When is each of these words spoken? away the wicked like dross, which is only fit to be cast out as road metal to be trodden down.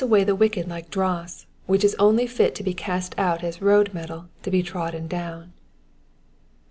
away 0.03 0.23
the 0.23 0.33
wicked 0.33 0.67
like 0.67 0.89
dross, 0.89 1.45
which 1.67 1.83
is 1.83 1.95
only 1.99 2.25
fit 2.25 2.55
to 2.55 2.63
be 2.63 2.73
cast 2.73 3.13
out 3.19 3.43
as 3.43 3.61
road 3.61 3.93
metal 3.93 4.27
to 4.41 4.49
be 4.49 4.63
trodden 4.63 5.07
down. 5.07 5.53